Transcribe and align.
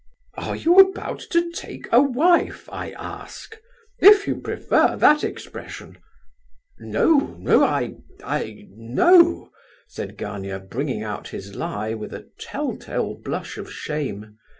"Are 0.35 0.55
you 0.55 0.77
about 0.79 1.19
to 1.29 1.51
take 1.51 1.85
a 1.91 2.01
wife? 2.01 2.67
I 2.71 2.89
ask,—if 2.93 4.25
you 4.27 4.37
prefer 4.41 4.95
that 4.97 5.23
expression." 5.23 5.99
"No, 6.79 7.35
no 7.37 7.63
I—I—no!" 7.63 9.51
said 9.87 10.17
Gania, 10.17 10.57
bringing 10.57 11.03
out 11.03 11.27
his 11.27 11.53
lie 11.53 11.93
with 11.93 12.15
a 12.15 12.27
tell 12.39 12.77
tale 12.77 13.13
blush 13.13 13.59
of 13.59 13.71
shame. 13.71 14.37